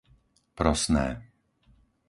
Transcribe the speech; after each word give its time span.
Prosné 0.57 1.07